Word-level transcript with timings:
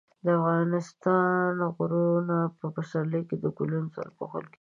د 0.25 0.27
افغانستان 0.39 1.53
غرونه 1.75 2.37
په 2.57 2.65
پسرلي 2.75 3.21
کې 3.27 3.35
د 3.39 3.45
ګلونو 3.57 3.89
سره 3.95 4.09
پوښل 4.17 4.41
کېږي. 4.45 4.49